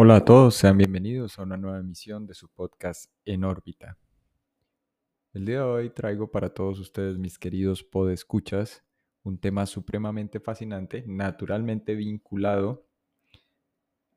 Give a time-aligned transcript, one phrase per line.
[0.00, 3.98] Hola a todos, sean bienvenidos a una nueva emisión de su podcast En órbita.
[5.32, 8.84] El día de hoy traigo para todos ustedes, mis queridos podescuchas,
[9.24, 12.86] un tema supremamente fascinante, naturalmente vinculado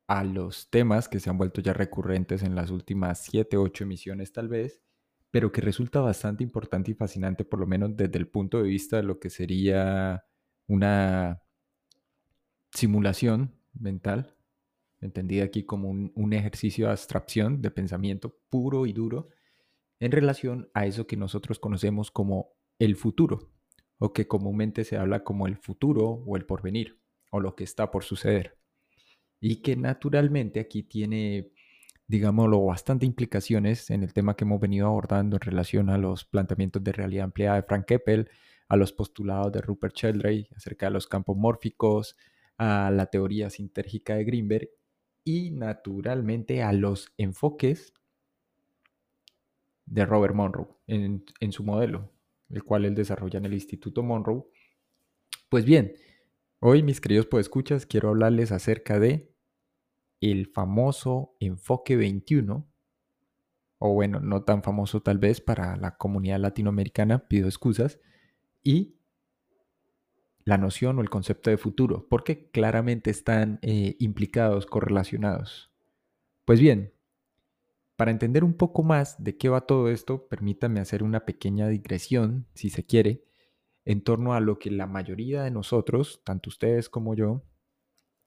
[0.05, 4.31] a los temas que se han vuelto ya recurrentes en las últimas 7, 8 emisiones
[4.31, 4.83] tal vez,
[5.31, 8.97] pero que resulta bastante importante y fascinante por lo menos desde el punto de vista
[8.97, 10.25] de lo que sería
[10.67, 11.41] una
[12.69, 14.37] simulación mental
[15.01, 19.29] entendida aquí como un, ejercicio de abstracción, de pensamiento puro y duro,
[19.99, 23.51] en relación a eso que nosotros conocemos como el futuro,
[23.97, 27.91] o que comúnmente se habla como el futuro o el porvenir, o lo que está
[27.91, 28.57] por suceder.
[29.39, 31.51] Y que naturalmente aquí tiene,
[32.07, 36.83] digámoslo, bastante implicaciones en el tema que hemos venido abordando en relación a los planteamientos
[36.83, 38.29] de realidad ampliada de Frank Keppel,
[38.67, 42.15] a los postulados de Rupert Sheldrake acerca de los campos mórficos,
[42.57, 44.69] a la teoría sintérgica de Greenberg
[45.23, 47.93] y naturalmente a los enfoques
[49.85, 52.11] de Robert Monroe en, su modelo,
[52.49, 54.45] el cual él desarrolla en el Instituto Monroe.
[55.49, 55.93] Pues bien,
[56.59, 59.33] hoy mis queridos escuchas quiero hablarles acerca de
[60.21, 62.67] el famoso enfoque 21,
[63.79, 67.99] o bueno, no tan famoso tal vez para la comunidad latinoamericana, pido excusas,
[68.63, 69.00] y
[70.43, 75.71] la noción o el concepto de futuro, porque claramente están eh, implicados, correlacionados.
[76.45, 76.93] Pues bien,
[77.95, 82.47] para entender un poco más de qué va todo esto, permítame hacer una pequeña digresión,
[82.53, 83.23] si se quiere,
[83.85, 87.43] en torno a lo que la mayoría de nosotros, tanto ustedes como yo,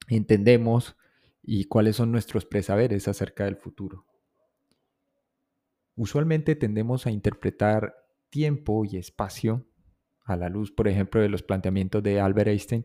[0.07, 0.95] entendemos
[1.41, 4.05] y cuáles son nuestros presaberes acerca del futuro.
[5.95, 7.95] Usualmente tendemos a interpretar
[8.29, 9.65] tiempo y espacio
[10.25, 12.83] a la luz, por ejemplo, de los planteamientos de Albert Einstein,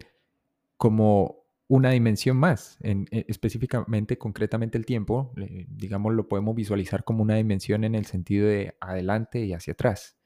[0.77, 5.33] como una dimensión más, e, específicamente, concretamente el tiempo,
[5.69, 10.17] digamos, lo podemos visualizar como una dimensión en el sentido de adelante y hacia atrás.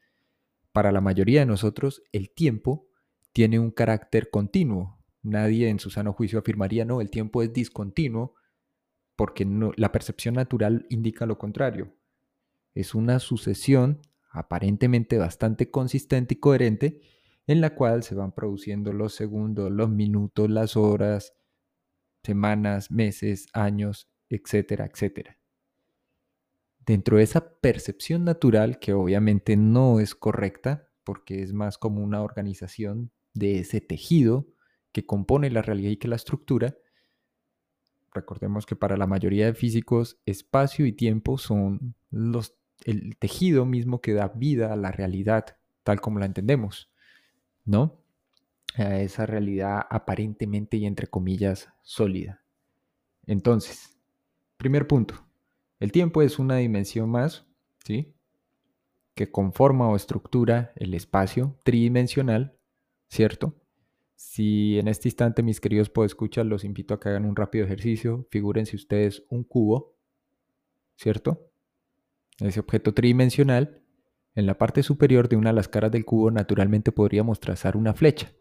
[0.71, 2.87] Para la mayoría de nosotros, el tiempo
[3.31, 4.99] tiene un carácter continuo.
[5.21, 8.35] Nadie en su sano juicio afirmaría, no, el tiempo es discontinuo,
[9.15, 9.47] porque
[9.77, 11.95] la percepción natural indica lo contrario.
[12.73, 14.01] Es una sucesión
[14.35, 17.01] aparentemente bastante consistente y coherente,
[17.47, 21.33] en la cual se van produciendo los segundos, los minutos, las horas,
[22.23, 25.37] semanas, meses, años, etcétera, etcétera.
[26.85, 32.21] Dentro de esa percepción natural, que obviamente no es correcta, porque es más como una
[32.21, 34.47] organización de ese tejido
[34.91, 36.77] que compone la realidad y que la estructura,
[38.13, 43.99] recordemos que para la mayoría de físicos, espacio y tiempo son los el tejido mismo
[43.99, 46.91] que da vida a la realidad tal como la entendemos,
[47.63, 48.01] ¿no?
[48.75, 52.43] A esa realidad aparentemente y entre comillas sólida.
[53.27, 53.97] Entonces,
[54.57, 55.25] primer punto,
[55.79, 57.45] el tiempo es una dimensión más,
[57.85, 58.15] ¿sí?
[59.13, 62.57] Que conforma o estructura el espacio tridimensional,
[63.07, 63.55] ¿cierto?
[64.15, 68.27] Si en este instante, mis queridos escuchar, los invito a que hagan un rápido ejercicio.
[68.31, 69.95] Figúrense ustedes un cubo,
[70.95, 71.44] ¿cierto?
[72.39, 73.81] Ese objeto tridimensional,
[74.35, 77.93] en la parte superior de una de las caras del cubo naturalmente podríamos trazar una
[77.93, 78.33] flecha,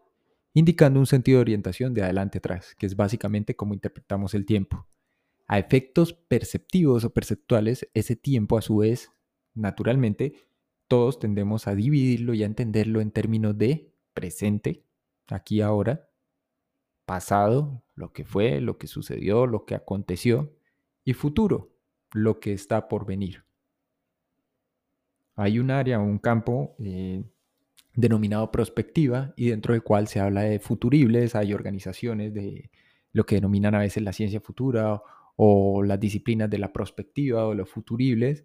[0.53, 4.89] indicando un sentido de orientación de adelante atrás, que es básicamente como interpretamos el tiempo.
[5.47, 9.13] A efectos perceptivos o perceptuales, ese tiempo a su vez,
[9.55, 10.35] naturalmente,
[10.89, 14.83] todos tendemos a dividirlo y a entenderlo en términos de presente,
[15.29, 16.09] aquí ahora,
[17.05, 20.57] pasado, lo que fue, lo que sucedió, lo que aconteció,
[21.05, 21.77] y futuro,
[22.13, 23.45] lo que está por venir
[25.37, 27.25] hay un área, un campo eh,
[27.95, 32.71] denominado prospectiva y dentro del cual se habla de futuribles, hay organizaciones de
[33.13, 35.01] lo que denominan a veces la ciencia futura
[35.37, 38.45] o las disciplinas de la prospectiva o los futuribles,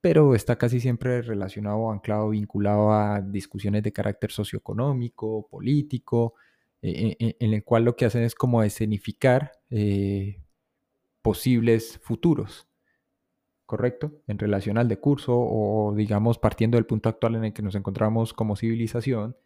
[0.00, 6.34] pero está casi siempre relacionado, anclado, vinculado a discusiones de carácter socioeconómico, político,
[6.82, 9.52] eh, eh, en el cual lo que hacen es como escenificar
[11.22, 12.69] posibles futuros.
[13.70, 14.20] ¿Correcto?
[14.26, 17.76] En relación al de curso o digamos partiendo del punto actual en el que nos
[17.76, 19.36] encontramos como civilización,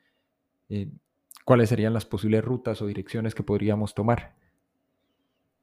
[0.70, 0.88] eh,
[1.44, 4.34] cuáles serían las posibles rutas o direcciones que podríamos tomar.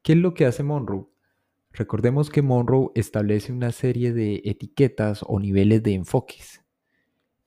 [0.04, 1.08] ¿Qué es lo que hace Monroe?
[1.72, 6.62] Recordemos que Monroe establece una serie de etiquetas o niveles de enfoques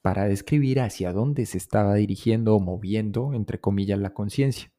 [0.02, 4.70] para describir hacia dónde se estaba dirigiendo o moviendo, entre comillas, la conciencia.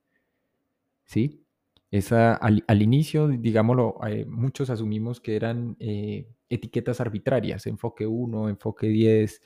[1.07, 1.46] ¿Sí?
[1.93, 9.41] Al, inicio, digámoslo, eh, muchos asumimos que eran eh, etiquetas arbitrarias, enfoque 1, enfoque 10,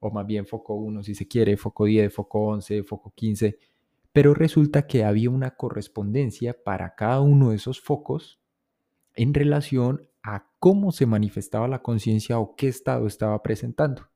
[0.00, 3.58] o más bien foco 1 si se quiere, foco 10, foco 11, foco 15,
[4.12, 8.40] pero resulta que había una correspondencia para cada uno de esos focos
[9.14, 14.08] en relación a cómo se manifestaba la conciencia o qué estado estaba presentando.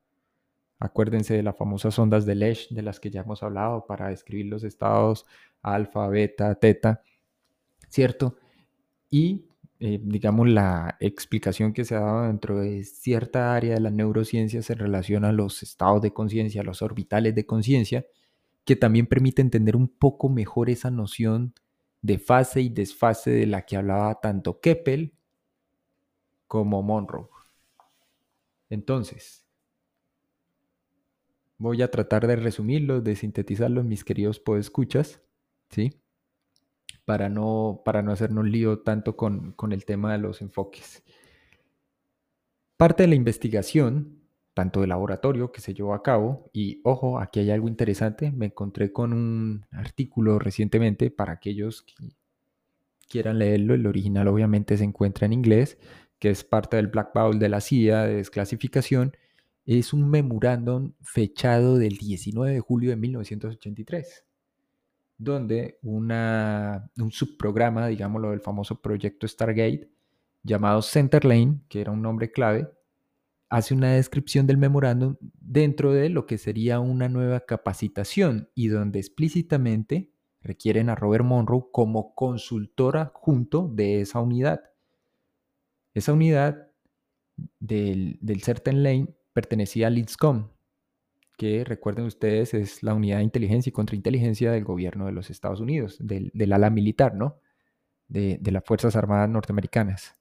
[0.79, 4.47] Acuérdense de las famosas ondas de Lesch de las que ya hemos hablado para describir
[4.47, 5.25] los estados
[5.61, 7.03] alfa, beta, teta,
[7.91, 8.37] ¿cierto?
[9.09, 9.45] Y
[9.79, 14.69] eh, digamos la explicación que se ha dado dentro de cierta área de las neurociencias
[14.69, 18.05] en relación a los estados de conciencia, los orbitales de conciencia,
[18.65, 21.53] que también permite entender un poco mejor esa noción
[22.01, 25.13] de fase y desfase de la que hablaba tanto Keppel
[26.47, 27.27] como Monroe.
[28.69, 29.45] Entonces,
[31.57, 35.21] voy a tratar de resumirlo, de sintetizarlo, mis queridos podescuchas,
[35.69, 36.00] ¿sí?
[37.05, 41.03] Para no, para no hacernos lío tanto con, con el tema de los enfoques.
[42.77, 44.21] Parte de la investigación
[44.53, 46.49] tanto de laboratorio que se llevó a cabo.
[46.53, 48.31] Y ojo, aquí hay algo interesante.
[48.31, 51.93] Me encontré con un artículo recientemente para aquellos que
[53.09, 53.73] quieran leerlo.
[53.73, 55.77] El original obviamente se encuentra en inglés,
[56.19, 59.15] que es parte del Black Bowl de la CIA de desclasificación.
[59.65, 64.25] Es un memorándum fechado del 19 de julio de 1983,
[65.23, 69.89] donde un subprograma, digámoslo, del famoso proyecto Stargate,
[70.43, 72.69] llamado Center Lane, que era un nombre clave,
[73.49, 78.99] hace una descripción del memorándum dentro de lo que sería una nueva capacitación y donde
[78.99, 80.09] explícitamente
[80.41, 84.61] requieren a Robert Monroe como consultora junto de esa unidad.
[85.93, 86.71] Esa unidad
[87.59, 90.47] del, Certain Lane pertenecía a LINSCOM,
[91.37, 95.59] que recuerden ustedes es la unidad de inteligencia y contrainteligencia del gobierno de los Estados
[95.59, 97.39] Unidos, del, ala militar, ¿no?
[98.07, 100.17] de las Fuerzas Armadas norteamericanas.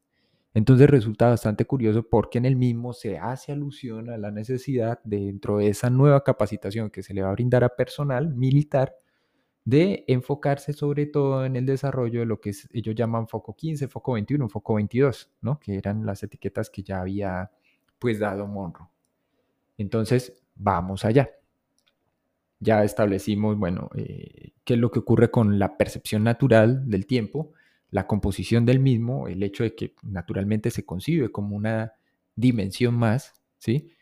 [0.52, 5.58] Entonces resulta bastante curioso porque en el mismo se hace alusión a la necesidad dentro
[5.58, 8.96] de esa nueva capacitación que se le va a brindar a personal militar
[9.64, 14.14] de enfocarse sobre todo en el desarrollo de lo que ellos llaman foco 15, foco
[14.14, 15.60] 21, foco 22, ¿no?
[15.60, 17.52] que eran las etiquetas que ya había
[18.00, 18.88] pues dado Monroe.
[19.78, 21.30] Entonces, vamos allá.
[22.60, 27.52] Ya establecimos, bueno, eh, qué es lo que ocurre con la percepción natural del tiempo,
[27.90, 31.94] la composición del mismo, el hecho de que naturalmente se concibe como una
[32.36, 33.92] dimensión más, ¿sí?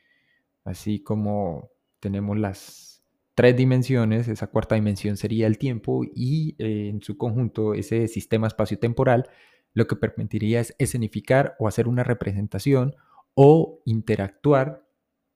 [0.64, 1.70] Así como
[2.00, 3.02] tenemos las
[3.34, 8.48] tres dimensiones, esa cuarta dimensión sería el tiempo y eh, en su conjunto ese sistema
[8.48, 9.28] espacio-temporal
[9.74, 12.96] lo que permitiría es escenificar o hacer una representación
[13.34, 14.87] o interactuar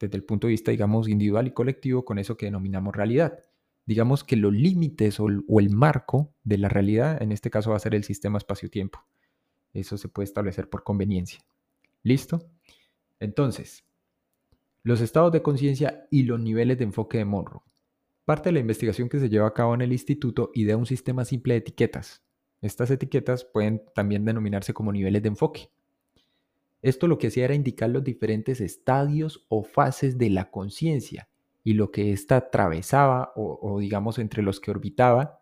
[0.07, 3.39] desde el punto de vista, digamos, individual y colectivo con eso que denominamos realidad
[3.87, 7.81] digamos que los límites o, el marco de la realidad, en este caso va a
[7.81, 9.05] ser el sistema espacio-tiempo.
[9.73, 11.41] Eso se puede establecer por conveniencia.
[12.03, 12.51] ¿Listo?
[13.19, 13.85] Entonces,
[14.83, 17.63] los estados de conciencia y los niveles de enfoque de Monroe.
[18.25, 21.25] Parte de la investigación que se lleva a cabo en el instituto idea un sistema
[21.25, 22.23] simple de etiquetas.
[22.61, 25.71] Estas etiquetas pueden también denominarse como niveles de enfoque.
[26.83, 31.29] Esto lo que hacía era indicar los diferentes estadios o fases de la conciencia
[31.65, 35.41] y lo que ésta atravesaba o, digamos entre los que orbitaba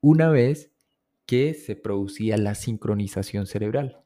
[0.00, 0.72] una vez
[1.26, 4.02] que se producía la sincronización cerebral.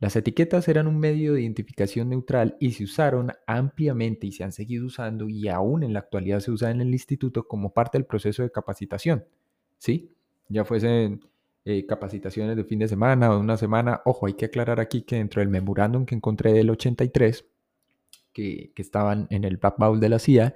[0.00, 4.52] Las etiquetas eran un medio de identificación neutral y se usaron ampliamente y se han
[4.52, 8.06] seguido usando y aún en la actualidad se usan en el instituto como parte del
[8.06, 9.24] proceso de capacitación.
[9.78, 10.12] ¿Sí?
[10.48, 11.20] Ya fuesen
[11.70, 14.00] eh, capacitaciones de fin de semana o de una semana.
[14.06, 17.44] Ojo, hay que aclarar aquí que dentro del memorándum que encontré del 83
[18.32, 20.54] que, estaban en el Black Bowl de la CIA,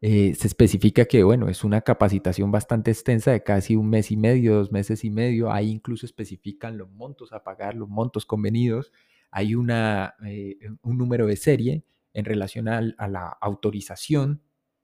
[0.00, 4.16] eh, se especifica que, bueno, es una capacitación bastante extensa de casi un mes y
[4.16, 5.50] medio, dos meses y medio.
[5.50, 8.92] Ahí incluso especifican los montos a pagar, los montos convenidos.
[9.32, 11.82] Hay una, eh, un número de serie
[12.14, 14.42] en relación a la autorización,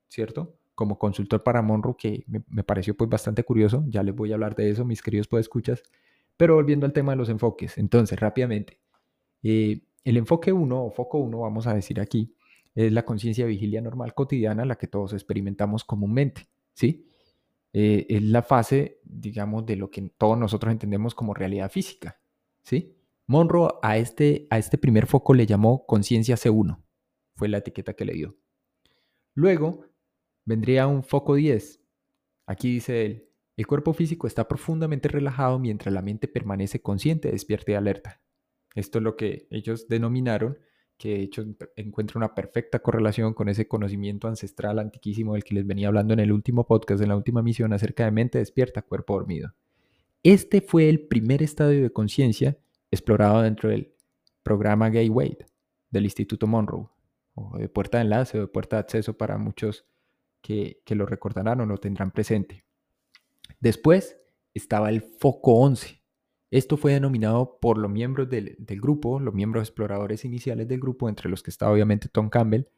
[0.09, 0.59] ¿cierto?
[0.77, 3.85] Como consultor para Monroe, que me, pareció pues bastante curioso.
[3.89, 5.83] Ya les voy a hablar de eso, mis queridos podescuchas.
[6.37, 8.79] Pero volviendo al tema de los enfoques, entonces rápidamente.
[9.43, 12.37] Eh, el enfoque 1 o foco 1, vamos a decir aquí,
[12.77, 17.09] es la conciencia vigilia normal cotidiana, la que todos experimentamos comúnmente, ¿sí?
[17.73, 22.21] Eh, es la fase, digamos, de lo que todos nosotros entendemos como realidad física,
[22.63, 22.97] ¿sí?
[23.27, 26.79] Monroe a este, a este primer foco le llamó conciencia C1,
[27.35, 28.37] fue la etiqueta que le dio.
[29.35, 29.87] Luego
[30.47, 31.83] vendría un foco 10.
[32.47, 37.73] Aquí dice él, el cuerpo físico está profundamente relajado mientras la mente permanece consciente, despierta
[37.73, 38.23] y alerta.
[38.75, 40.59] Esto es lo que ellos denominaron,
[40.99, 45.67] que de hecho encuentra una perfecta correlación con ese conocimiento ancestral antiquísimo del que les
[45.67, 49.15] venía hablando en el último podcast, en la última misión acerca de mente despierta, cuerpo
[49.15, 49.55] dormido.
[50.23, 52.59] Este fue el primer estadio de conciencia
[52.91, 53.95] explorado dentro del
[54.43, 55.39] programa Gateway
[55.91, 56.89] del Instituto Monroe,
[57.35, 59.87] o de puerta de enlace o de puerta de acceso para muchos
[60.47, 62.65] que, lo recordarán o lo tendrán presente.
[63.59, 64.17] Después
[64.55, 66.03] estaba el foco 11,
[66.51, 71.29] Esto fue denominado por los miembros del, grupo, los miembros exploradores iniciales del grupo, entre
[71.29, 72.69] los que está obviamente Tom Campbell,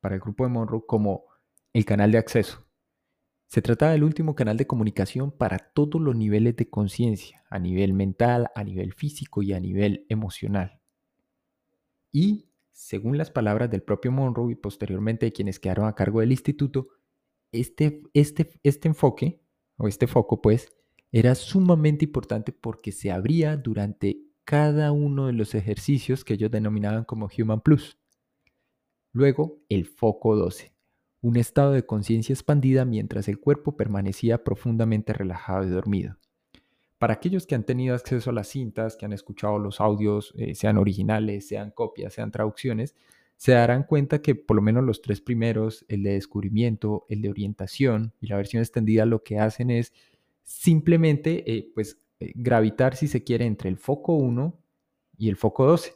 [0.00, 1.24] para el grupo de Monroe, como
[1.72, 2.66] el canal de acceso.
[3.46, 7.94] Se trata del último canal de comunicación para todos los niveles de conciencia, a nivel
[7.94, 10.80] mental, a nivel físico y a nivel emocional.
[12.12, 16.32] Y, según las palabras del propio Monroe y posteriormente de quienes quedaron a cargo del
[16.32, 16.88] instituto,
[17.54, 19.40] este, este, este enfoque,
[19.76, 20.68] o este foco, pues,
[21.12, 27.04] era sumamente importante porque se abría durante cada uno de los ejercicios que ellos denominaban
[27.04, 27.98] como Human Plus.
[29.12, 30.74] Luego, el foco 12,
[31.20, 36.18] un estado de conciencia expandida mientras el cuerpo permanecía profundamente relajado y dormido.
[36.98, 40.54] Para aquellos que han tenido acceso a las cintas, que han escuchado los audios, eh,
[40.54, 42.94] sean originales, sean copias, sean traducciones,
[43.36, 47.30] se darán cuenta que por lo menos los tres primeros, el de descubrimiento, el de
[47.30, 49.92] orientación y la versión extendida, lo que hacen es
[50.44, 54.58] simplemente eh, pues, eh, gravitar, si se quiere, entre el foco 1
[55.18, 55.94] y el foco 12.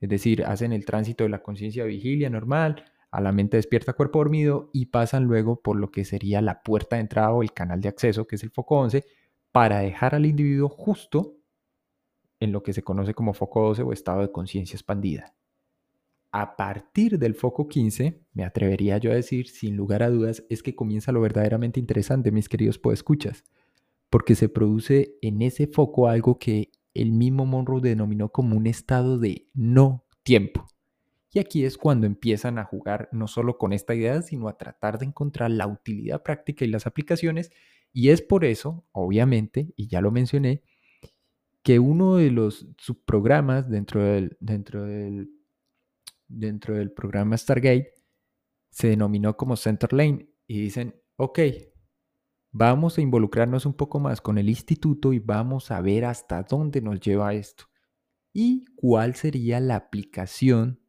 [0.00, 4.18] Es decir, hacen el tránsito de la conciencia vigilia normal a la mente despierta, cuerpo
[4.18, 7.80] dormido y pasan luego por lo que sería la puerta de entrada o el canal
[7.80, 9.04] de acceso, que es el foco 11,
[9.52, 11.38] para dejar al individuo justo
[12.40, 15.34] en lo que se conoce como foco 12 o estado de conciencia expandida.
[16.32, 20.62] A partir del foco 15, me atrevería yo a decir, sin lugar a dudas, es
[20.62, 23.44] que comienza lo verdaderamente interesante, mis queridos podescuchas
[24.10, 29.18] porque se produce en ese foco algo que el mismo Monroe denominó como un estado
[29.18, 30.66] de no tiempo.
[31.32, 34.98] Y aquí es cuando empiezan a jugar no solo con esta idea, sino a tratar
[34.98, 37.50] de encontrar la utilidad práctica y las aplicaciones.
[37.92, 40.62] Y es por eso, obviamente, y ya lo mencioné,
[41.62, 45.30] que uno de los subprogramas dentro del, dentro del,
[46.28, 47.94] dentro del programa Stargate
[48.70, 50.28] se denominó como Center Lane.
[50.46, 51.40] Y dicen, ok,
[52.58, 56.80] Vamos a involucrarnos un poco más con el instituto y vamos a ver hasta dónde
[56.80, 57.66] nos lleva esto
[58.32, 60.80] y cuál sería la aplicación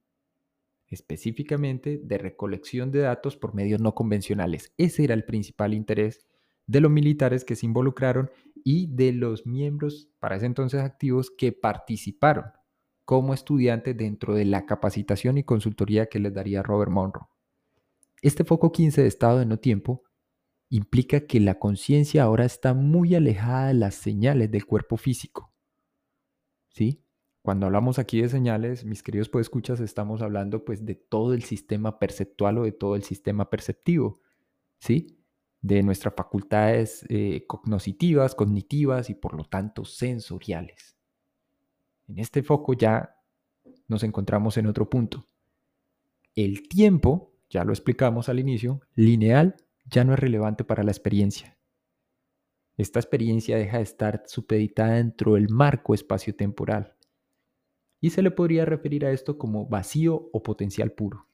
[0.85, 4.71] específicamente de recolección de datos por medios no convencionales.
[4.77, 6.25] Ese era el principal interés
[6.67, 8.31] de los militares que se involucraron
[8.63, 12.45] y de los miembros para ese entonces activos que participaron
[13.07, 17.29] como estudiantes dentro de la capacitación y consultoría que les daría Robert Monroe.
[18.21, 20.03] Este foco 15 de estado de no tiempo
[20.67, 25.53] implica que la conciencia ahora está muy alejada de las señales del cuerpo físico.
[26.67, 27.01] ¿Sí?
[27.41, 31.99] Cuando hablamos aquí de señales, mis queridos escuchas, estamos hablando pues de todo el sistema
[31.99, 34.19] perceptual o de todo el sistema perceptivo,
[34.79, 35.17] ¿sí?
[35.61, 40.96] De nuestras facultades eh, cognitivas, cognitivas y por lo tanto sensoriales.
[42.07, 43.15] En este foco ya
[43.87, 45.27] nos encontramos en otro punto.
[46.35, 49.55] El tiempo, ya lo explicamos al inicio, lineal
[49.89, 51.57] ya no es relevante para la experiencia.
[52.75, 56.93] Esta experiencia deja de estar supeditada dentro del marco espacio-temporal
[57.99, 61.27] y se le podría referir a esto como vacío o potencial puro.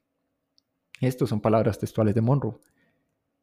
[1.01, 2.59] Estas son palabras textuales de Monroe.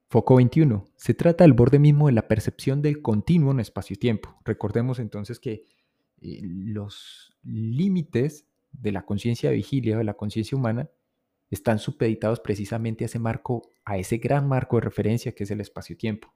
[0.09, 0.87] Foco 21.
[0.97, 4.35] Se trata del borde mismo de la percepción del continuo en espacio-tiempo.
[4.45, 5.67] Recordemos entonces que
[6.21, 10.91] eh, los límites de la conciencia de vigilia, de la conciencia humana,
[11.51, 15.61] están supeditados precisamente a ese marco, a ese gran marco de referencia que es el
[15.61, 16.33] espacio-tiempo.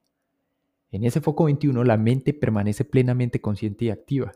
[0.91, 4.31] En ese foco 21 la mente permanece plenamente consciente y activa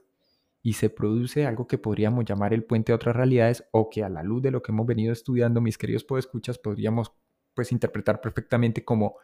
[0.62, 4.10] y se produce algo que podríamos llamar el puente a otras realidades o que a
[4.10, 7.14] la luz de lo que hemos venido estudiando, mis queridos podescuchas, podríamos
[7.54, 9.16] pues interpretar perfectamente como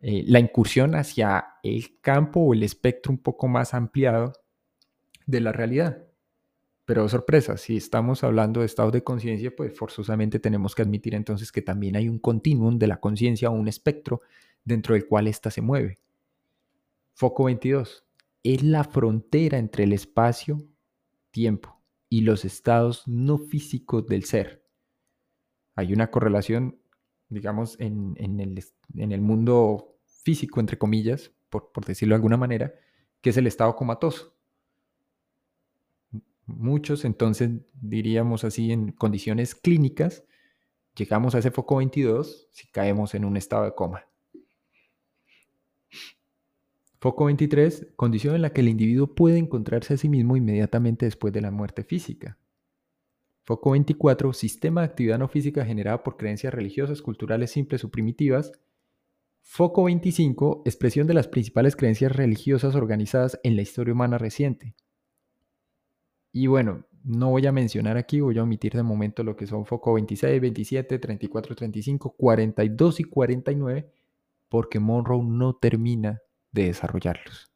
[0.00, 4.32] eh, la incursión hacia el campo o el espectro un poco más ampliado
[5.28, 6.04] de la realidad.
[6.86, 11.52] Pero sorpresa, si estamos hablando de estado de conciencia, pues forzosamente tenemos que admitir entonces
[11.52, 14.22] que también hay un continuum de la conciencia o un espectro
[14.64, 15.98] dentro del cual ésta se mueve.
[17.12, 18.06] Foco 22.
[18.42, 20.66] Es la frontera entre el espacio,
[21.30, 24.64] tiempo y los estados no físicos del ser.
[25.74, 26.80] Hay una correlación,
[27.28, 32.72] digamos, en, el, mundo físico, entre comillas, por decirlo de alguna manera,
[33.20, 34.37] que es el estado comatoso
[36.48, 37.50] muchos, entonces
[37.80, 40.24] diríamos así, en condiciones clínicas,
[40.96, 44.04] llegamos a ese foco 22 si caemos en un estado de coma.
[47.00, 51.32] Foco 23, condición en la que el individuo puede encontrarse a sí mismo inmediatamente después
[51.32, 52.38] de la muerte física.
[53.44, 58.52] Foco 24, sistema de actividad no física generada por creencias religiosas, culturales simples o primitivas.
[59.42, 64.74] Foco 25, expresión de las principales creencias religiosas organizadas en la historia humana reciente.
[66.32, 69.64] Y bueno, no voy a mencionar aquí, voy a omitir de momento lo que son
[69.66, 73.90] foco 26, 27, 34, 35, 42 y 49,
[74.48, 76.20] porque Monroe no termina
[76.52, 77.50] de desarrollarlos.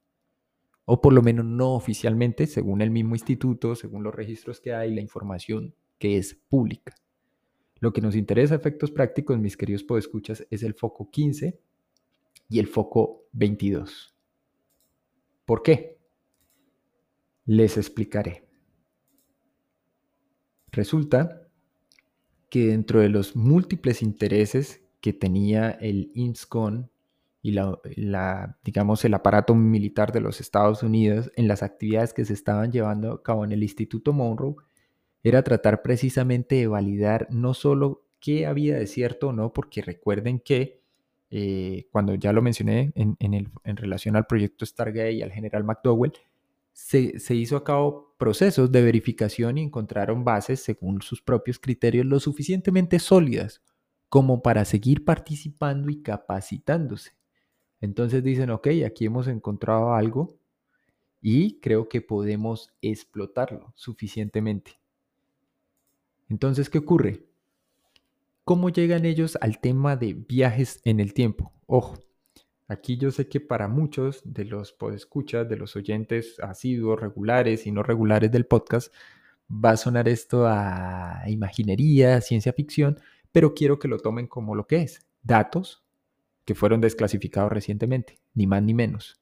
[0.84, 4.94] o por lo menos no oficialmente, según el mismo instituto, según los registros que hay,
[4.94, 6.94] la información que es pública.
[7.78, 11.58] Lo que nos interesa efectos prácticos, mis queridos podescuchas, es el foco 15
[12.48, 14.14] y el foco 22.
[15.44, 15.98] ¿Por qué?
[17.46, 18.51] Les explicaré.
[20.72, 21.42] Resulta
[22.48, 26.90] que dentro de los múltiples intereses que tenía el INSCON
[27.42, 32.32] y la, digamos, el aparato militar de los Estados Unidos en las actividades que se
[32.32, 34.54] estaban llevando a cabo en el Instituto Monroe,
[35.24, 40.38] era tratar precisamente de validar no solo qué había de cierto o no, porque recuerden
[40.38, 40.80] que
[41.30, 46.12] eh, cuando ya lo mencioné en, en, relación al proyecto Stargate y al general McDowell,
[46.72, 52.18] se, hizo a cabo procesos de verificación y encontraron bases, según sus propios criterios, lo
[52.20, 53.62] suficientemente sólidas
[54.08, 57.12] como para seguir participando y capacitándose.
[57.80, 60.38] Entonces dicen, ok, aquí hemos encontrado algo
[61.20, 64.78] y creo que podemos explotarlo suficientemente.
[66.28, 67.26] Entonces, ¿qué ocurre?
[68.44, 71.52] ¿Cómo llegan ellos al tema de viajes en el tiempo?
[71.66, 71.98] Ojo,
[72.72, 77.72] aquí yo sé que para muchos de los podescuchas, de los oyentes asiduos, regulares y
[77.72, 78.92] no regulares del podcast,
[79.50, 82.98] va a sonar esto a imaginería, ciencia ficción,
[83.30, 85.84] pero quiero que lo tomen como lo que es, datos
[86.44, 89.20] que fueron desclasificados recientemente, ni más ni menos.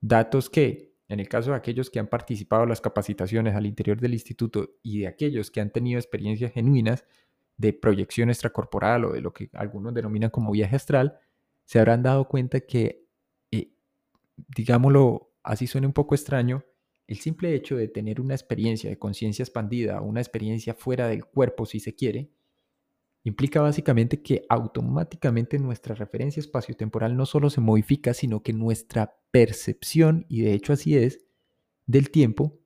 [0.00, 4.00] Datos que, en el caso de aquellos que han participado en las capacitaciones al interior
[4.00, 7.04] del instituto y de aquellos que han tenido experiencias genuinas,
[7.56, 11.18] de proyección extracorporal o de lo que algunos denominan como viaje astral,
[11.72, 13.08] se habrán dado cuenta que,
[13.50, 13.72] eh,
[14.36, 16.66] digámoslo así suena un poco extraño,
[17.06, 21.64] el simple hecho de tener una experiencia de conciencia expandida, una experiencia fuera del cuerpo
[21.64, 22.30] si se quiere,
[23.24, 30.26] implica básicamente que automáticamente nuestra referencia espaciotemporal no solo se modifica, sino que nuestra percepción,
[30.28, 31.24] y de hecho así es,
[31.86, 32.60] del tiempo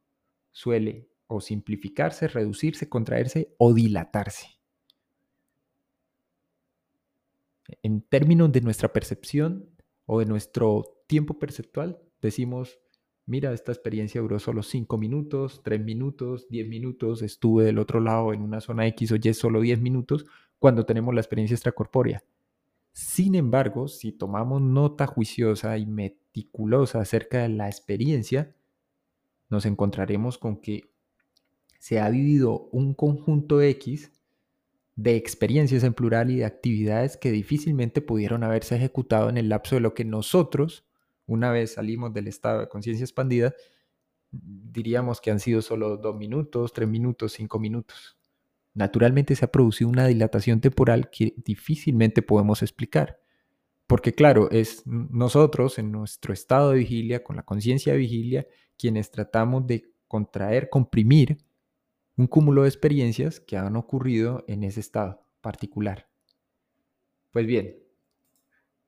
[0.51, 4.49] suele o simplificarse, reducirse, contraerse o dilatarse.
[7.83, 9.69] En términos de nuestra percepción
[10.07, 12.79] o de nuestro tiempo perceptual, decimos,
[13.27, 18.33] mira, esta experiencia duró solo 5 minutos, 3 minutos, 10 minutos, estuve del otro lado
[18.33, 20.27] en una zona X o Y solo 10 minutos
[20.59, 22.23] cuando tenemos la experiencia extracorpórea.
[22.93, 28.55] Sin embargo, si tomamos nota juiciosa y meticulosa acerca de la experiencia,
[29.51, 30.91] nos encontraremos con que
[31.79, 34.13] se ha vivido un conjunto X
[34.97, 39.77] de experiencias en plural y de actividades que difícilmente pudieron haberse ejecutado en el lapso
[39.77, 40.87] de lo que nosotros,
[41.27, 43.55] una vez salimos del estado de conciencia expandida,
[44.31, 48.17] diríamos que han sido solo dos minutos, tres minutos, cinco minutos.
[48.73, 53.21] Naturalmente se ha producido una dilatación temporal que difícilmente podemos explicar.
[53.87, 59.11] Porque claro, es nosotros en nuestro estado de vigilia, con la conciencia de vigilia, quienes
[59.11, 61.39] tratamos de contraer, comprimir
[62.17, 66.09] un cúmulo de experiencias que han ocurrido en ese estado particular.
[67.31, 67.77] Pues bien,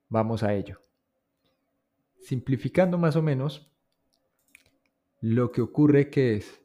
[0.08, 0.80] vamos a ello.
[2.20, 3.70] Simplificando más o menos,
[5.20, 6.62] lo que ocurre que es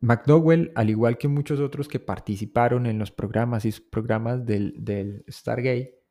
[0.00, 5.24] McDowell, al igual que muchos otros que participaron en los programas y programas del, del
[5.28, 6.03] Stargate,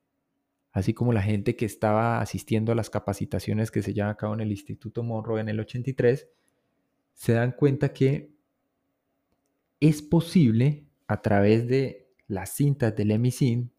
[0.74, 4.34] así como la gente que estaba asistiendo a las capacitaciones que se llevan a cabo
[4.34, 6.28] en el Instituto Monroe en el 83,
[7.14, 8.34] se dan cuenta que
[9.80, 13.72] es posible a través de las cintas del EMISIN,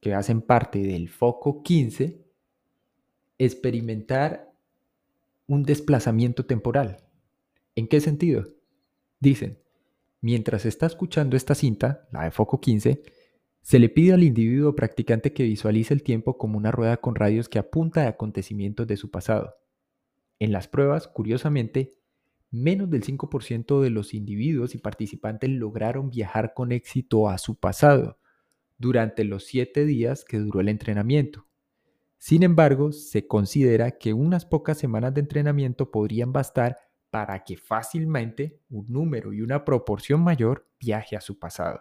[0.00, 2.20] que hacen parte del foco 15,
[3.38, 4.52] experimentar
[5.46, 7.04] un desplazamiento temporal.
[7.76, 8.44] ¿En qué sentido?
[9.20, 9.58] Dicen,
[10.20, 13.02] mientras está escuchando esta cinta, la de foco 15,
[13.66, 17.48] se le pide al individuo practicante que visualice el tiempo como una rueda con radios
[17.48, 19.56] que apunta a acontecimientos de su pasado.
[20.38, 21.98] En las pruebas, curiosamente,
[22.52, 28.20] menos del 5% de los individuos y participantes lograron viajar con éxito a su pasado
[28.78, 31.48] durante los siete días que duró el entrenamiento.
[32.18, 36.76] Sin embargo, se considera que unas pocas semanas de entrenamiento podrían bastar
[37.10, 41.80] para que fácilmente un número y una proporción mayor viaje a su pasado.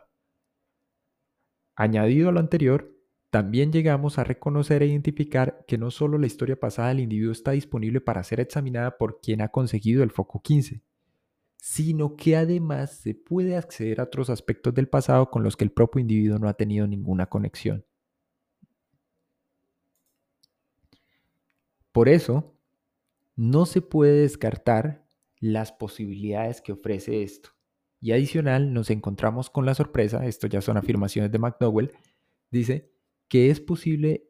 [1.76, 2.96] Añadido a lo anterior,
[3.30, 7.52] también llegamos a reconocer e identificar que no solo la historia pasada del individuo está
[7.52, 10.82] disponible para ser examinada por quien ha conseguido el foco 15,
[11.58, 15.72] sino que además se puede acceder a otros aspectos del pasado con los que el
[15.72, 17.84] propio individuo no ha tenido ninguna conexión.
[21.92, 22.56] Por eso,
[23.36, 25.06] no se puede descartar
[25.40, 27.55] las posibilidades que ofrece esto.
[28.06, 31.92] Y adicional, nos encontramos con la sorpresa, esto ya son afirmaciones de McDowell,
[32.52, 32.92] dice
[33.28, 34.30] que es posible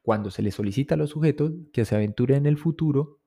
[0.00, 3.20] cuando se le solicita a los sujetos que se aventuren en el futuro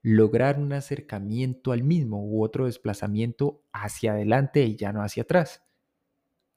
[0.00, 5.62] lograr un acercamiento al mismo u otro desplazamiento hacia adelante y ya no hacia atrás.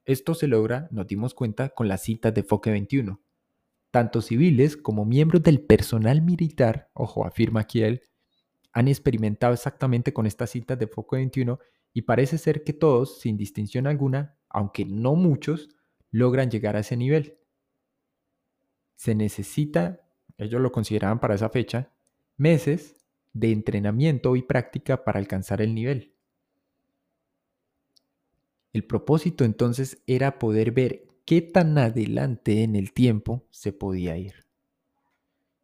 [0.06, 3.22] Esto se logra, nos dimos cuenta, con las citas de Foque 21.
[3.92, 8.02] Tanto civiles como miembros del personal militar, ojo, afirma aquí él,
[8.72, 11.60] han experimentado exactamente con estas citas de Foque 21
[11.94, 15.70] y parece ser que todos, sin distinción alguna, aunque no muchos,
[16.12, 17.38] logran llegar a ese nivel.
[18.96, 20.02] Se necesita,
[20.38, 21.92] ellos lo consideraban para esa fecha,
[22.38, 26.14] meses de entrenamiento y práctica para alcanzar el nivel.
[28.74, 34.46] El propósito entonces era poder ver qué tan adelante en el tiempo se podía ir.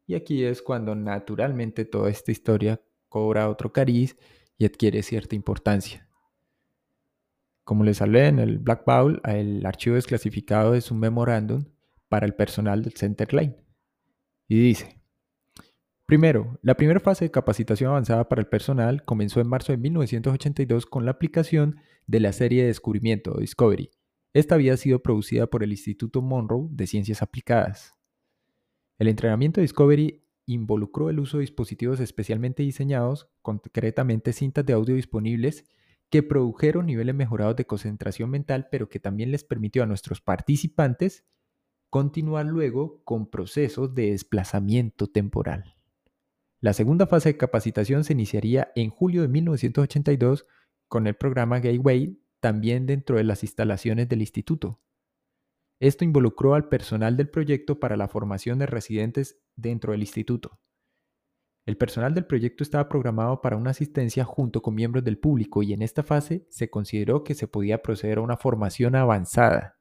[0.07, 4.17] Y aquí es cuando naturalmente toda esta historia cobra otro cariz
[4.57, 6.07] y adquiere cierta importancia.
[7.65, 11.65] Como les hablé en el Black Bowl, el archivo desclasificado es un memorándum
[12.08, 13.58] para el personal del Center Line.
[14.47, 15.01] Y dice,
[16.06, 20.86] Primero, la primera fase de capacitación avanzada para el personal comenzó en marzo de 1982
[20.86, 23.89] con la aplicación de la serie de descubrimiento Discovery.
[24.32, 27.93] Esta había sido producida por el Instituto Monroe de Ciencias Aplicadas.
[28.99, 35.65] El entrenamiento Discovery involucró el uso de dispositivos especialmente diseñados, concretamente cintas de audio disponibles,
[36.09, 41.25] que produjeron niveles mejorados de concentración mental, pero que también les permitió a nuestros participantes
[41.89, 45.75] continuar luego con procesos de desplazamiento temporal.
[46.59, 50.47] La segunda fase de capacitación se iniciaría en julio de 1982
[50.87, 54.81] con el programa Gateway, también dentro de las instalaciones del instituto.
[55.79, 60.59] Esto involucró al personal del proyecto para la formación de residentes dentro del instituto.
[61.65, 65.73] El personal del proyecto estaba programado para una asistencia junto con miembros del público y
[65.73, 69.80] en esta fase se consideró que se podía proceder a una formación avanzada,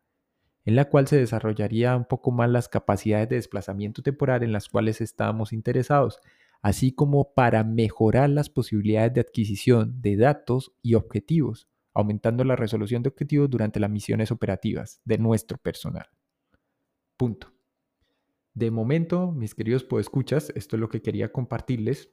[0.65, 4.71] en la cual se desarrollaría un poco más las capacidades de desplazamiento temporal en las
[4.71, 6.21] cuales estábamos interesados,
[6.63, 13.03] así como para mejorar las posibilidades de adquisición de datos y objetivos, aumentando la resolución
[13.03, 16.07] de objetivos durante las misiones operativas de nuestro personal.
[17.19, 17.54] Punto.
[18.55, 22.11] De momento, mis queridos podescuchas, esto es lo que quería compartirles.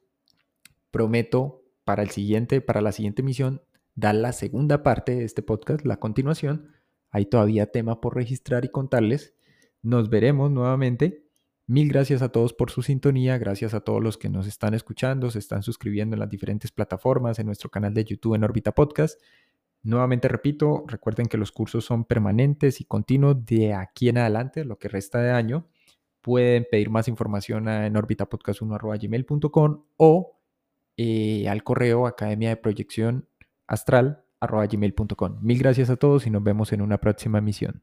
[0.90, 3.62] Prometo para el siguiente, para la siguiente misión,
[3.94, 6.68] dar la segunda parte de este podcast, la continuación.
[7.10, 9.34] Hay todavía tema por registrar y contarles.
[9.82, 11.22] Nos veremos nuevamente
[11.68, 15.30] Mil gracias a todos por su sintonía, gracias a todos los que nos están escuchando,
[15.30, 19.20] se están suscribiendo en las diferentes plataformas, en nuestro canal de YouTube en Orbita Podcast.
[19.84, 24.76] Nuevamente repito, recuerden que los cursos son permanentes y continuos de aquí en adelante, lo
[24.78, 25.68] que resta de año.
[26.22, 30.38] Pueden pedir más información en orbitapodcast1.gmail.com o
[30.96, 33.28] eh, al correo academia de proyección
[33.66, 34.24] astral
[35.40, 37.82] Mil gracias a todos y nos vemos en una próxima misión.